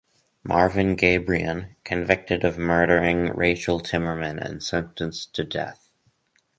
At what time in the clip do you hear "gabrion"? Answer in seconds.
0.95-1.75